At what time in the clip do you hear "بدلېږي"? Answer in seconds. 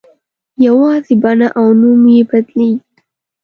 2.29-2.79